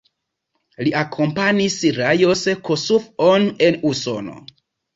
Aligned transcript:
Li 0.87 0.93
akompanis 1.01 1.75
Lajos 1.99 2.43
Kossuth-on 2.71 3.49
en 3.69 3.81
Usono. 3.95 4.39